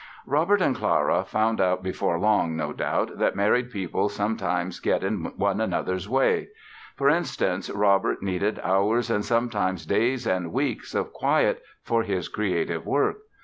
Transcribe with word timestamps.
Robert 0.25 0.61
and 0.63 0.75
Clara 0.75 1.23
found 1.23 1.61
out 1.61 1.83
before 1.83 2.17
long, 2.17 2.57
no 2.57 2.73
doubt, 2.73 3.19
that 3.19 3.35
married 3.35 3.69
people 3.69 4.09
sometimes 4.09 4.79
get 4.79 5.03
in 5.03 5.25
one 5.35 5.61
another's 5.61 6.09
way. 6.09 6.47
For 6.95 7.07
instance, 7.07 7.69
Robert 7.69 8.23
needed 8.23 8.59
hours 8.63 9.11
and 9.11 9.23
sometimes 9.23 9.85
days 9.85 10.25
and 10.25 10.51
weeks 10.51 10.95
of 10.95 11.13
quiet 11.13 11.61
for 11.83 12.01
his 12.01 12.29
creative 12.29 12.83
work. 12.83 13.19